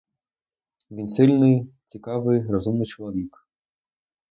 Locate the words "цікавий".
1.87-2.47